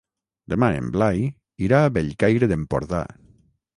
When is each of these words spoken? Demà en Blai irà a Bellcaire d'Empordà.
Demà 0.53 0.69
en 0.77 0.87
Blai 0.95 1.21
irà 1.67 1.81
a 1.89 1.93
Bellcaire 1.99 2.51
d'Empordà. 2.53 3.03